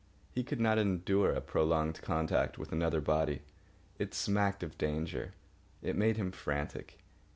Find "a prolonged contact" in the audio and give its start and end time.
1.31-2.57